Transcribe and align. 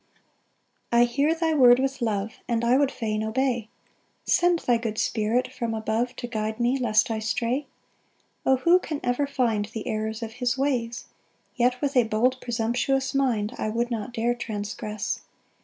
PAUSE. 0.89 0.89
5 0.89 0.99
I 0.99 1.03
hear 1.03 1.35
thy 1.35 1.53
word 1.53 1.77
with 1.77 2.01
love, 2.01 2.37
And 2.47 2.65
I 2.65 2.75
would 2.75 2.89
fain 2.91 3.23
obey; 3.23 3.69
Send 4.25 4.57
thy 4.57 4.77
good 4.77 4.97
Spirit 4.97 5.53
from 5.53 5.75
above 5.75 6.15
To 6.15 6.25
guide 6.27 6.59
me, 6.59 6.79
lest 6.79 7.11
I 7.11 7.19
stray. 7.19 7.67
6 7.67 7.67
O 8.47 8.55
who 8.55 8.79
can 8.79 8.99
ever 9.03 9.27
find 9.27 9.65
The 9.65 9.85
errors 9.87 10.23
of 10.23 10.31
his 10.41 10.57
ways? 10.57 11.05
Yet, 11.55 11.81
with 11.81 11.95
a 11.95 12.01
bold 12.05 12.41
presumptuous 12.41 13.13
mind, 13.13 13.53
I 13.59 13.69
would 13.69 13.91
not 13.91 14.11
dare 14.11 14.33
transgress. 14.33 15.21